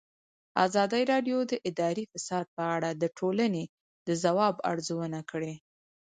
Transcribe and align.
ازادي 0.65 1.03
راډیو 1.11 1.37
د 1.51 1.53
اداري 1.69 2.03
فساد 2.11 2.45
په 2.55 2.63
اړه 2.75 2.89
د 3.01 3.03
ټولنې 3.17 3.63
د 4.07 4.09
ځواب 4.23 4.55
ارزونه 4.71 5.19
کړې. 5.31 5.53